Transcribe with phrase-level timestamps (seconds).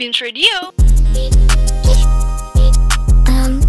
[0.00, 0.72] Beams Radio.
[3.28, 3.60] Um,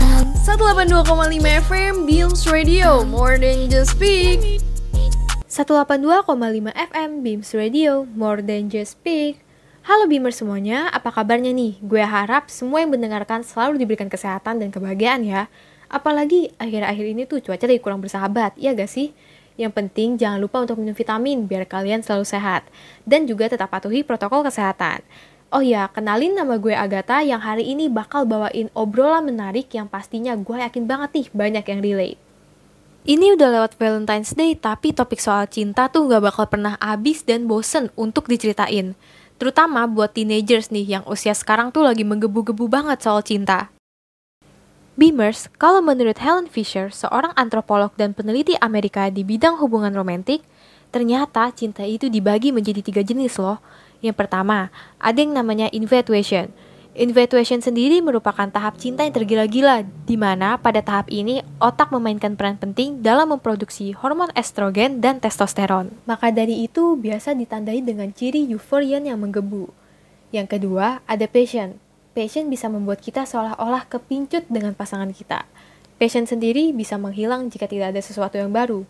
[0.00, 4.64] um, 182,5 FM Beams Radio More than just speak
[5.44, 9.44] 182,5 FM Beams Radio, More Than Just Speak.
[9.84, 11.76] Halo Beamer semuanya, apa kabarnya nih?
[11.84, 15.52] Gue harap semua yang mendengarkan selalu diberikan kesehatan dan kebahagiaan ya.
[15.92, 19.12] Apalagi akhir-akhir ini tuh cuaca lagi kurang bersahabat, ya gak sih?
[19.60, 22.66] Yang penting jangan lupa untuk minum vitamin biar kalian selalu sehat.
[23.04, 25.04] Dan juga tetap patuhi protokol kesehatan.
[25.52, 30.32] Oh ya, kenalin nama gue Agatha yang hari ini bakal bawain obrolan menarik yang pastinya
[30.32, 32.20] gue yakin banget nih banyak yang relate.
[33.02, 37.50] Ini udah lewat Valentine's Day, tapi topik soal cinta tuh gak bakal pernah habis dan
[37.50, 38.94] bosen untuk diceritain.
[39.42, 43.71] Terutama buat teenagers nih yang usia sekarang tuh lagi menggebu-gebu banget soal cinta.
[44.92, 50.44] Beamers, kalau menurut Helen Fisher, seorang antropolog dan peneliti Amerika di bidang hubungan romantik,
[50.92, 53.56] ternyata cinta itu dibagi menjadi tiga jenis loh.
[54.04, 54.68] Yang pertama,
[55.00, 56.52] ada yang namanya infatuation,
[56.92, 62.60] Infatuation sendiri merupakan tahap cinta yang tergila-gila, di mana pada tahap ini otak memainkan peran
[62.60, 65.88] penting dalam memproduksi hormon estrogen dan testosteron.
[66.04, 69.72] Maka dari itu biasa ditandai dengan ciri euforia yang menggebu.
[70.36, 71.80] Yang kedua, ada passion.
[72.12, 75.48] Passion bisa membuat kita seolah-olah kepincut dengan pasangan kita.
[75.96, 78.84] Passion sendiri bisa menghilang jika tidak ada sesuatu yang baru.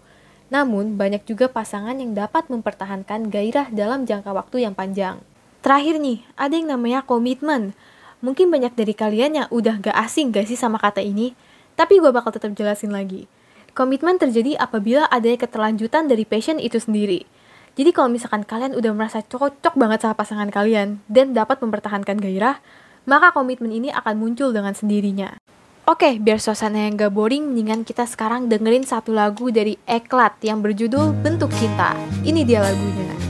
[0.50, 5.22] Namun, banyak juga pasangan yang dapat mempertahankan gairah dalam jangka waktu yang panjang.
[5.62, 7.78] Terakhir nih, ada yang namanya komitmen.
[8.26, 11.38] Mungkin banyak dari kalian yang udah gak asing gak sih sama kata ini,
[11.78, 13.30] tapi gue bakal tetap jelasin lagi.
[13.70, 17.22] Komitmen terjadi apabila adanya keterlanjutan dari passion itu sendiri.
[17.72, 22.60] Jadi kalau misalkan kalian udah merasa cocok banget sama pasangan kalian dan dapat mempertahankan gairah,
[23.08, 25.38] maka komitmen ini akan muncul dengan sendirinya.
[25.82, 30.62] Oke, biar suasana yang gak boring, mendingan kita sekarang dengerin satu lagu dari Eklat yang
[30.62, 31.98] berjudul Bentuk Cinta.
[32.22, 33.22] Ini dia lagunya.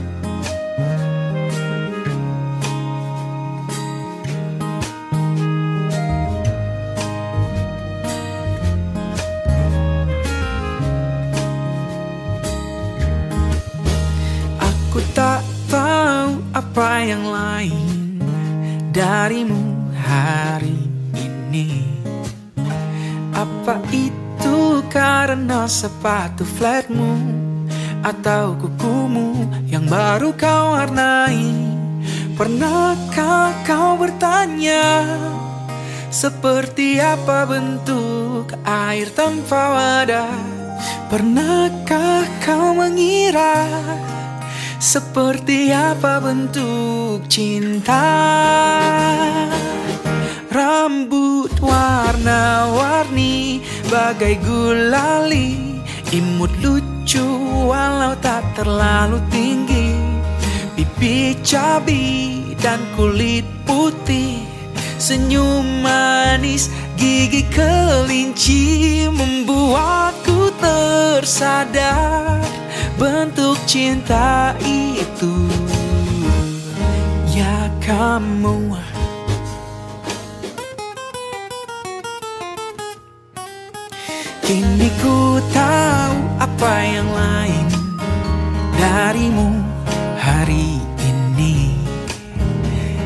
[16.73, 18.17] apa yang lain
[18.89, 19.72] darimu
[20.13, 20.77] hari
[21.17, 21.89] ini.
[23.33, 27.17] Apa itu karena sepatu flatmu
[28.05, 31.49] Atau kukumu yang baru kau warnai?
[32.37, 35.07] Pernahkah kau bertanya
[36.13, 40.35] Seperti apa bentuk air tanpa wadah?
[41.09, 43.65] Pernahkah kau mengira
[44.83, 48.03] seperti apa bentuk cinta
[50.53, 55.81] Rambut warna-warni Bagai gulali
[56.13, 57.25] Imut lucu
[57.65, 59.97] walau tak terlalu tinggi.
[60.77, 64.45] Pipi cabi dan kulit putih.
[65.01, 66.69] Senyum manis
[67.01, 72.45] gigi kelinci Membuatku tersadar.
[72.93, 75.33] Bentuk cinta itu
[77.33, 78.92] Ya kamu
[84.43, 87.65] Kini ku tahu apa yang lain
[88.75, 89.55] darimu
[90.19, 91.79] hari ini.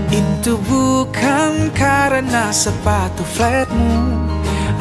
[0.10, 4.26] Itu bukan karena sepatu flatmu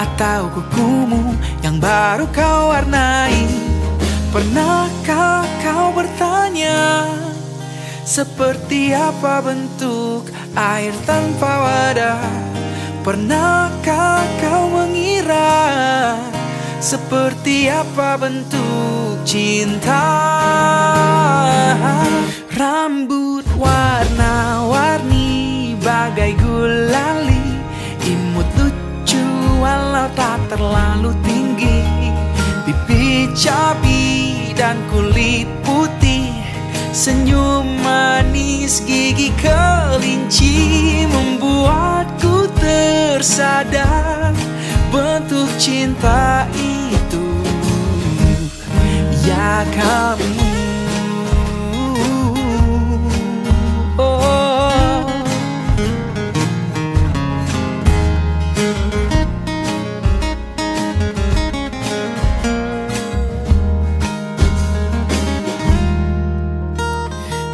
[0.00, 3.45] Atau kukumu yang baru kau warnai.
[4.33, 7.05] Pernahkah kau bertanya
[8.00, 12.25] Seperti apa bentuk air tanpa wadah?
[13.05, 15.75] Pernahkah kau mengira
[16.86, 20.06] Seperti apa bentuk cinta?
[22.54, 25.26] Rambut warna-warni
[25.82, 27.58] bagai gulali.
[28.06, 29.19] Imut lucu
[29.58, 31.82] walau tak terlalu tinggi.
[32.62, 36.30] Pipi cabi dan kulit putih.
[36.94, 44.30] Senyum manis gigi kelinci Membuatku tersadar.
[44.94, 46.76] Bentuk cinta itu
[49.27, 50.39] Ya kamu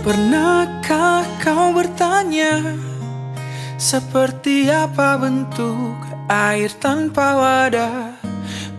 [0.05, 2.61] Pernahkah kau bertanya
[3.81, 5.97] Seperti apa bentuk
[6.29, 8.12] air tanpa wadah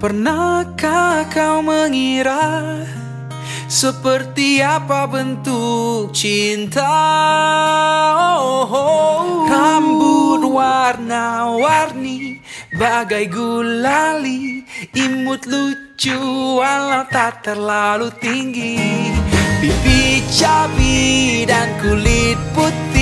[0.03, 2.75] Pernahkah kau mengira
[3.71, 6.91] Seperti apa bentuk cinta
[8.35, 9.47] oh, oh.
[9.47, 12.43] Rambut warna-warni
[12.75, 16.19] Bagai gulali Imut lucu
[16.59, 18.75] walau tak terlalu tinggi
[19.63, 22.92] Pipi cabi dan kulit putih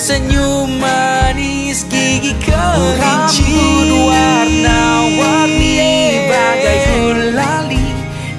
[0.00, 3.52] Senyum manis gigi kelinci.
[3.52, 5.76] Rambut warna-warni
[6.24, 7.84] Bagai gulali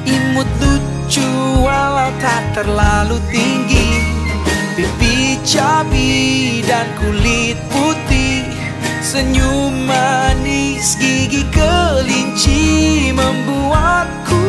[0.09, 1.21] Imut lucu
[1.61, 3.93] walau tak terlalu tinggi.
[4.73, 8.41] Pipi cabi dan kulit putih.
[9.05, 14.41] Senyum manis gigi kelinci Membuatku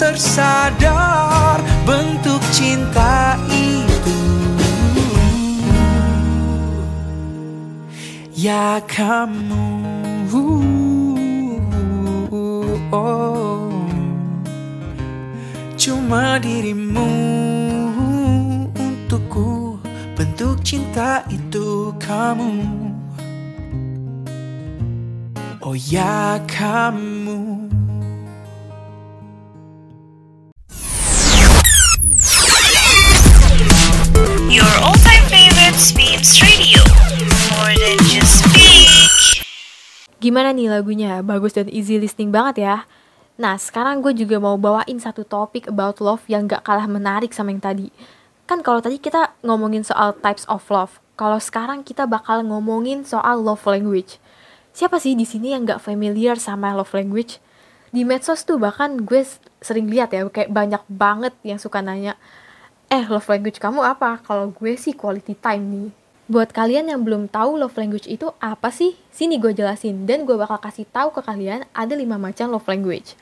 [0.00, 1.60] tersadar.
[1.84, 3.36] Bentuk cinta
[8.38, 9.66] Ya kamu
[12.94, 13.66] oh.
[15.74, 17.10] Cuma dirimu
[18.78, 19.82] untukku
[20.14, 22.62] Bentuk cinta itu kamu
[25.66, 27.17] Oh ya kamu
[40.38, 41.18] Gimana nih lagunya?
[41.18, 42.86] Bagus dan easy listening banget ya.
[43.42, 47.50] Nah, sekarang gue juga mau bawain satu topik about love yang gak kalah menarik sama
[47.50, 47.90] yang tadi.
[48.46, 53.42] Kan kalau tadi kita ngomongin soal types of love, kalau sekarang kita bakal ngomongin soal
[53.42, 54.22] love language.
[54.70, 57.42] Siapa sih di sini yang gak familiar sama love language?
[57.90, 59.26] Di medsos tuh bahkan gue
[59.58, 62.14] sering lihat ya, kayak banyak banget yang suka nanya,
[62.86, 64.22] eh love language kamu apa?
[64.22, 65.97] Kalau gue sih quality time nih.
[66.28, 69.00] Buat kalian yang belum tahu love language itu apa sih?
[69.08, 73.16] Sini gue jelasin dan gue bakal kasih tahu ke kalian ada lima macam love language.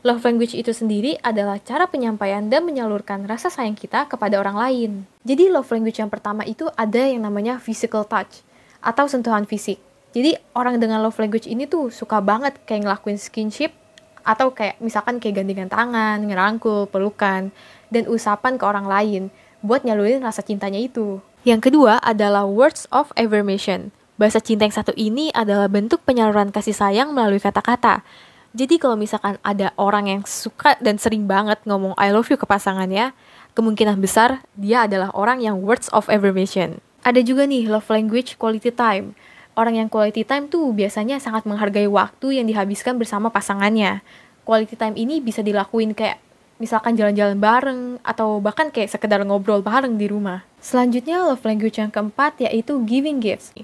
[0.00, 4.90] Love language itu sendiri adalah cara penyampaian dan menyalurkan rasa sayang kita kepada orang lain.
[5.28, 8.40] Jadi love language yang pertama itu ada yang namanya physical touch
[8.80, 9.76] atau sentuhan fisik.
[10.16, 13.76] Jadi orang dengan love language ini tuh suka banget kayak ngelakuin skinship
[14.24, 17.52] atau kayak misalkan kayak gandengan tangan, ngerangkul, pelukan,
[17.92, 19.28] dan usapan ke orang lain
[19.60, 21.20] buat nyalurin rasa cintanya itu.
[21.48, 23.88] Yang kedua adalah words of affirmation.
[24.20, 28.04] Bahasa cinta yang satu ini adalah bentuk penyaluran kasih sayang melalui kata-kata.
[28.52, 32.44] Jadi kalau misalkan ada orang yang suka dan sering banget ngomong I love you ke
[32.44, 33.16] pasangannya,
[33.56, 36.84] kemungkinan besar dia adalah orang yang words of affirmation.
[37.00, 39.16] Ada juga nih love language quality time.
[39.56, 44.04] Orang yang quality time tuh biasanya sangat menghargai waktu yang dihabiskan bersama pasangannya.
[44.44, 46.20] Quality time ini bisa dilakuin kayak
[46.58, 50.42] misalkan jalan-jalan bareng atau bahkan kayak sekedar ngobrol bareng di rumah.
[50.58, 53.54] Selanjutnya love language yang keempat yaitu giving gifts.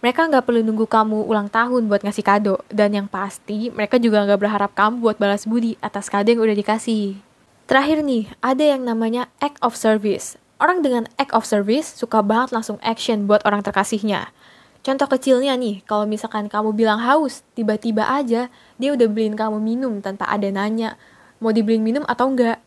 [0.00, 4.24] Mereka nggak perlu nunggu kamu ulang tahun buat ngasih kado dan yang pasti mereka juga
[4.24, 7.20] nggak berharap kamu buat balas budi atas kado yang udah dikasih.
[7.68, 10.40] Terakhir nih, ada yang namanya act of service.
[10.56, 14.32] Orang dengan act of service suka banget langsung action buat orang terkasihnya.
[14.80, 18.48] Contoh kecilnya nih, kalau misalkan kamu bilang haus, tiba-tiba aja
[18.80, 20.96] dia udah beliin kamu minum tanpa ada nanya,
[21.40, 22.60] mau dibeliin minum atau enggak.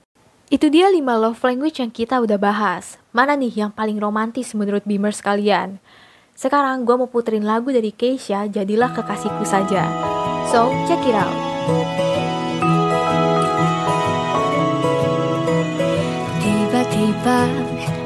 [0.49, 2.97] Itu dia 5 love language yang kita udah bahas.
[3.15, 5.79] Mana nih yang paling romantis menurut Beamers kalian?
[6.33, 9.85] Sekarang gue mau puterin lagu dari Keisha, Jadilah Kekasihku Saja.
[10.49, 11.33] So, check it out.
[16.41, 17.39] Tiba-tiba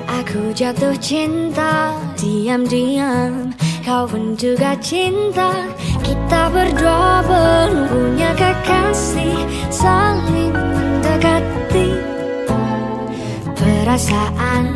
[0.06, 3.56] aku jatuh cinta Diam-diam
[3.88, 5.72] kau pun juga cinta
[6.28, 11.96] Kita berdua belum punya kekasih Saling mendekati.
[13.56, 14.68] Perasaan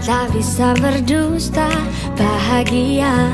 [0.00, 1.68] tak bisa berdusta
[2.16, 3.28] Bahagia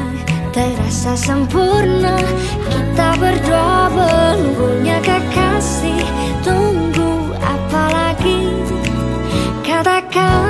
[0.51, 2.19] terasa sempurna.
[2.67, 6.03] Kita berdua belum punya kekasih
[6.43, 8.51] Tunggu apa lagi?
[9.63, 10.50] Katakan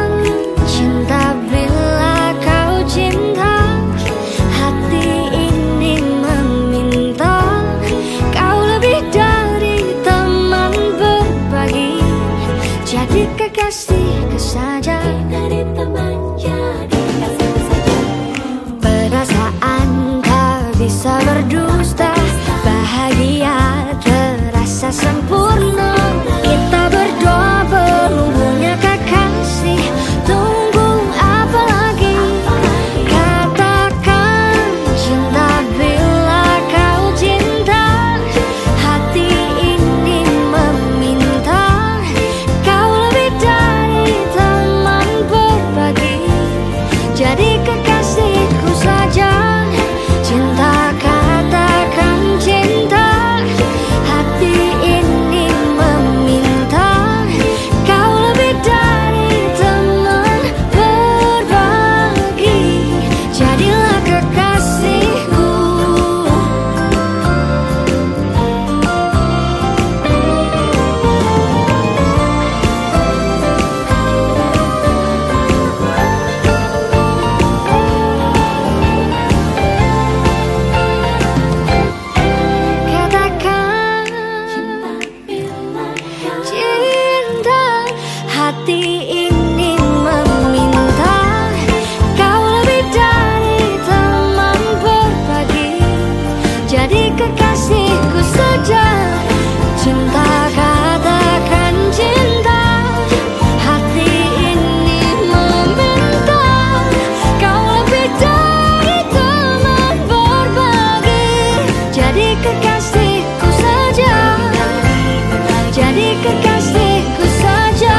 [116.51, 117.99] kekasihku saja.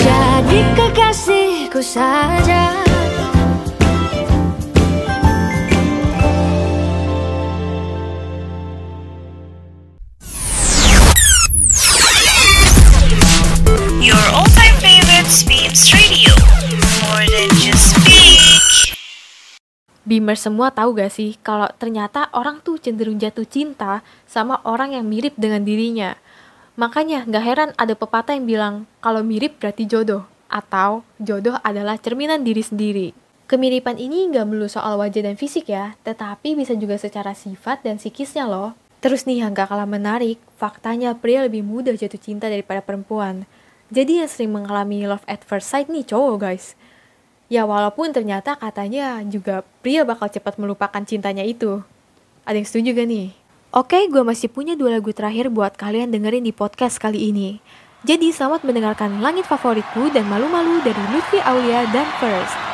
[0.00, 2.62] Jadi kekasihku saja.
[20.10, 25.06] Bimer semua tahu gak sih kalau ternyata orang tuh cenderung jatuh cinta sama orang yang
[25.06, 26.18] mirip dengan dirinya.
[26.78, 32.42] Makanya gak heran ada pepatah yang bilang kalau mirip berarti jodoh atau jodoh adalah cerminan
[32.42, 33.08] diri sendiri.
[33.50, 37.98] Kemiripan ini gak melulu soal wajah dan fisik ya, tetapi bisa juga secara sifat dan
[37.98, 38.78] psikisnya loh.
[39.02, 43.48] Terus nih yang gak kalah menarik, faktanya pria lebih mudah jatuh cinta daripada perempuan.
[43.90, 46.78] Jadi yang sering mengalami love at first sight nih cowok guys.
[47.50, 51.82] Ya walaupun ternyata katanya juga pria bakal cepat melupakan cintanya itu.
[52.46, 53.39] Ada yang setuju gak nih?
[53.70, 57.62] Oke, gue masih punya dua lagu terakhir buat kalian dengerin di podcast kali ini.
[58.02, 62.69] Jadi selamat mendengarkan Langit Favoritku dan Malu-Malu dari Lutfi Aulia dan First.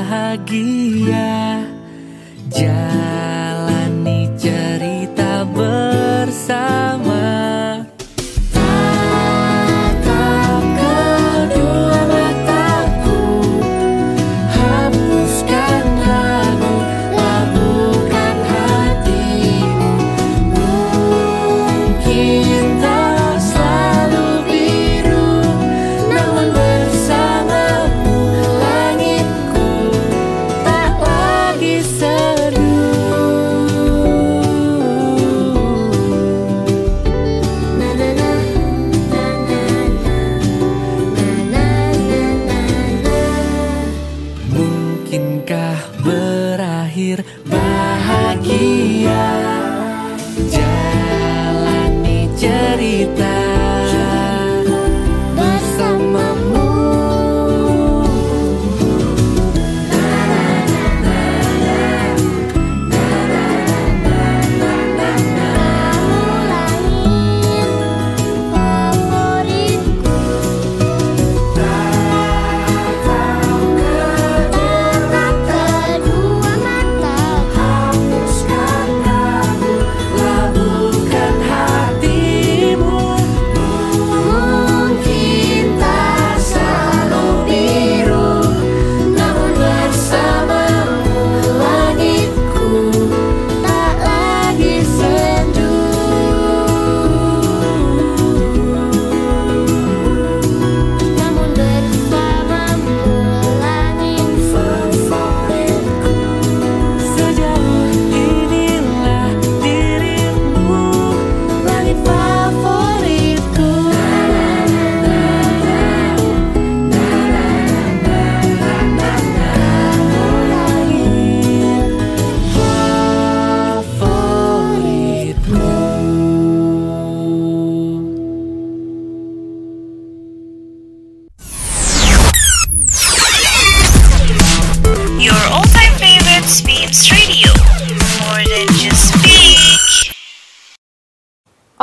[0.00, 1.60] Bahagia.
[2.48, 6.79] Jalani cerita bersama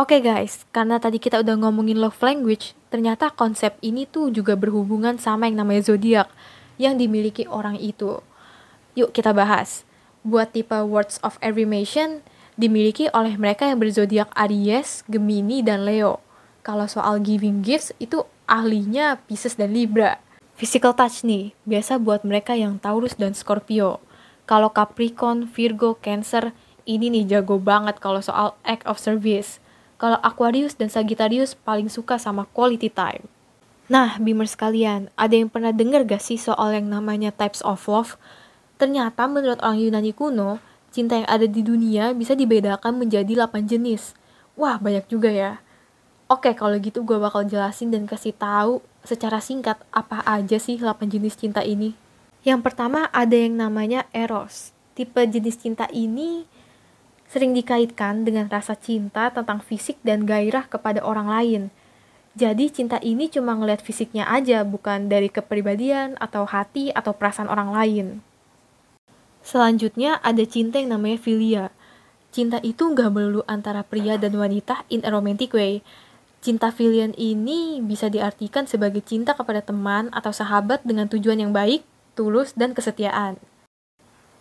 [0.07, 5.19] Oke guys, karena tadi kita udah ngomongin love language, ternyata konsep ini tuh juga berhubungan
[5.19, 6.31] sama yang namanya zodiak
[6.79, 8.23] yang dimiliki orang itu.
[8.95, 9.83] Yuk kita bahas.
[10.23, 12.23] Buat tipe words of affirmation
[12.55, 16.23] dimiliki oleh mereka yang berzodiak Aries, Gemini, dan Leo.
[16.63, 20.23] Kalau soal giving gifts itu ahlinya Pisces dan Libra.
[20.55, 23.99] Physical touch nih, biasa buat mereka yang Taurus dan Scorpio.
[24.47, 26.55] Kalau Capricorn, Virgo, Cancer,
[26.87, 29.59] ini nih jago banget kalau soal act of service.
[29.97, 33.25] Kalau Aquarius dan Sagittarius paling suka sama quality time.
[33.89, 38.19] Nah, Beamers sekalian, ada yang pernah dengar gak sih soal yang namanya types of love?
[38.77, 40.61] Ternyata menurut orang Yunani kuno,
[40.93, 44.13] cinta yang ada di dunia bisa dibedakan menjadi 8 jenis.
[44.53, 45.63] Wah, banyak juga ya.
[46.27, 51.07] Oke, kalau gitu gue bakal jelasin dan kasih tahu secara singkat apa aja sih 8
[51.07, 51.95] jenis cinta ini.
[52.43, 54.75] Yang pertama ada yang namanya eros.
[54.93, 56.43] Tipe jenis cinta ini
[57.27, 61.63] sering dikaitkan dengan rasa cinta tentang fisik dan gairah kepada orang lain.
[62.37, 67.73] Jadi cinta ini cuma ngeliat fisiknya aja, bukan dari kepribadian atau hati atau perasaan orang
[67.73, 68.07] lain.
[69.41, 71.65] Selanjutnya ada cinta yang namanya filia.
[72.29, 75.81] Cinta itu nggak melulu antara pria dan wanita in a romantic way.
[76.37, 81.81] Cinta filian ini bisa diartikan sebagai cinta kepada teman atau sahabat dengan tujuan yang baik,
[82.13, 83.41] tulus, dan kesetiaan.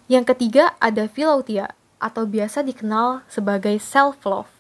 [0.07, 4.51] Yang ketiga ada philautia atau biasa dikenal sebagai self-love.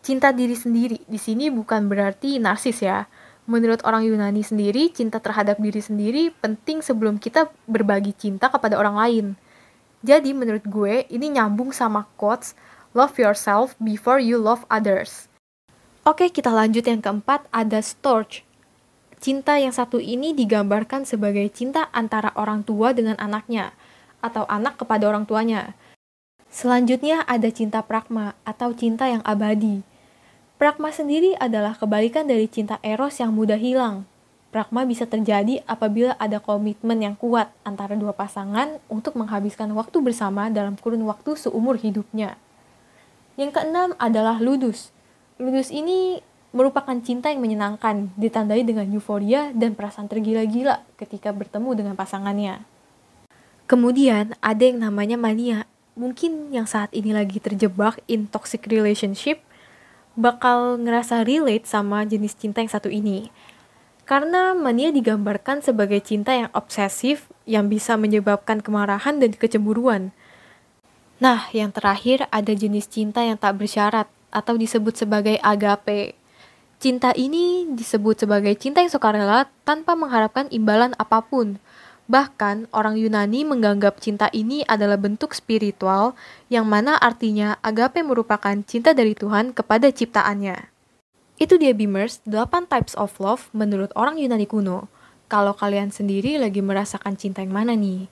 [0.00, 3.04] Cinta diri sendiri di sini bukan berarti narsis ya.
[3.46, 8.96] Menurut orang Yunani sendiri, cinta terhadap diri sendiri penting sebelum kita berbagi cinta kepada orang
[8.98, 9.26] lain.
[10.02, 12.58] Jadi menurut gue ini nyambung sama quotes
[12.96, 15.28] love yourself before you love others.
[16.06, 18.46] Oke, kita lanjut yang keempat ada storge.
[19.18, 23.74] Cinta yang satu ini digambarkan sebagai cinta antara orang tua dengan anaknya
[24.22, 25.74] atau anak kepada orang tuanya.
[26.50, 29.82] Selanjutnya ada cinta pragma atau cinta yang abadi.
[30.56, 34.08] Pragma sendiri adalah kebalikan dari cinta eros yang mudah hilang.
[34.48, 40.48] Pragma bisa terjadi apabila ada komitmen yang kuat antara dua pasangan untuk menghabiskan waktu bersama
[40.48, 42.40] dalam kurun waktu seumur hidupnya.
[43.36, 44.96] Yang keenam adalah ludus.
[45.36, 46.24] Ludus ini
[46.56, 52.64] merupakan cinta yang menyenangkan, ditandai dengan euforia dan perasaan tergila-gila ketika bertemu dengan pasangannya.
[53.68, 55.68] Kemudian ada yang namanya mania.
[55.96, 59.40] Mungkin yang saat ini lagi terjebak in toxic relationship
[60.12, 63.32] bakal ngerasa relate sama jenis cinta yang satu ini.
[64.04, 70.12] Karena mania digambarkan sebagai cinta yang obsesif yang bisa menyebabkan kemarahan dan kecemburuan.
[71.16, 76.12] Nah, yang terakhir ada jenis cinta yang tak bersyarat atau disebut sebagai agape.
[76.76, 81.56] Cinta ini disebut sebagai cinta yang sukarela tanpa mengharapkan imbalan apa pun.
[82.06, 86.14] Bahkan, orang Yunani menganggap cinta ini adalah bentuk spiritual
[86.46, 90.70] yang mana artinya agape merupakan cinta dari Tuhan kepada ciptaannya.
[91.36, 94.86] Itu dia Beamers, 8 types of love menurut orang Yunani kuno.
[95.26, 98.06] Kalau kalian sendiri lagi merasakan cinta yang mana nih?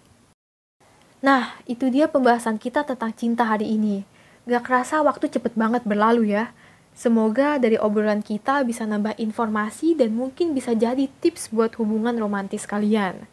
[1.23, 4.03] Nah, itu dia pembahasan kita tentang cinta hari ini.
[4.45, 6.51] Gak kerasa waktu cepet banget berlalu ya.
[6.93, 12.69] Semoga dari obrolan kita bisa nambah informasi dan mungkin bisa jadi tips buat hubungan romantis
[12.69, 13.31] kalian.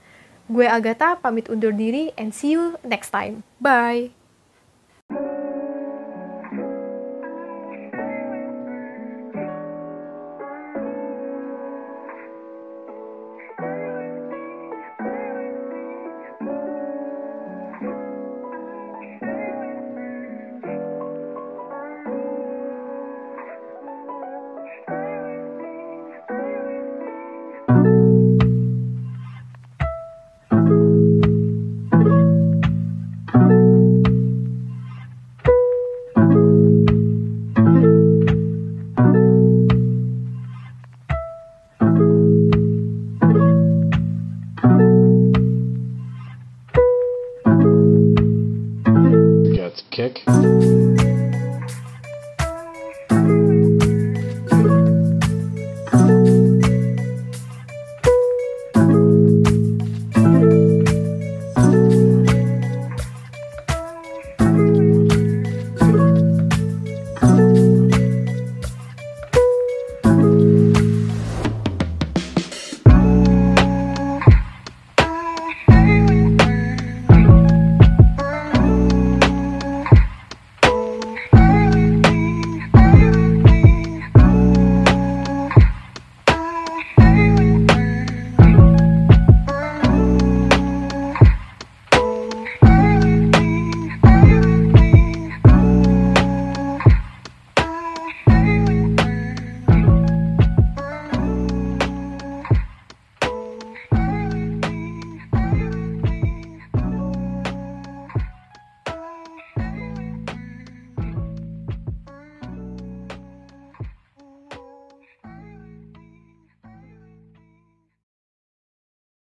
[0.52, 3.48] Gue Agatha pamit undur diri and see you next time.
[3.64, 4.21] Bye!
[50.10, 50.41] kick.